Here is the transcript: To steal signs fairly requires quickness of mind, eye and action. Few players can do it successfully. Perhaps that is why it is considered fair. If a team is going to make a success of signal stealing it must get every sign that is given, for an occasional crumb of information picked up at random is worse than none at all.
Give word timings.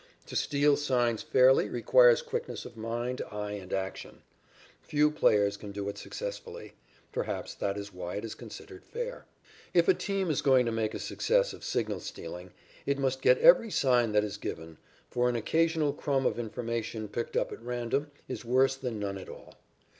To 0.25 0.35
steal 0.35 0.77
signs 0.77 1.21
fairly 1.21 1.69
requires 1.69 2.23
quickness 2.23 2.65
of 2.65 2.75
mind, 2.75 3.21
eye 3.29 3.51
and 3.51 3.71
action. 3.71 4.23
Few 4.81 5.11
players 5.11 5.57
can 5.57 5.71
do 5.71 5.87
it 5.89 5.97
successfully. 5.99 6.73
Perhaps 7.11 7.53
that 7.53 7.77
is 7.77 7.93
why 7.93 8.15
it 8.15 8.25
is 8.25 8.33
considered 8.33 8.83
fair. 8.83 9.27
If 9.75 9.87
a 9.87 9.93
team 9.93 10.31
is 10.31 10.41
going 10.41 10.65
to 10.65 10.71
make 10.71 10.95
a 10.95 10.99
success 10.99 11.53
of 11.53 11.63
signal 11.63 11.99
stealing 11.99 12.49
it 12.87 12.97
must 12.97 13.21
get 13.21 13.37
every 13.41 13.69
sign 13.69 14.11
that 14.13 14.23
is 14.23 14.37
given, 14.37 14.79
for 15.11 15.29
an 15.29 15.35
occasional 15.35 15.93
crumb 15.93 16.25
of 16.25 16.39
information 16.39 17.07
picked 17.07 17.37
up 17.37 17.51
at 17.51 17.61
random 17.61 18.09
is 18.27 18.43
worse 18.43 18.73
than 18.75 18.97
none 18.97 19.19
at 19.19 19.29
all. 19.29 19.55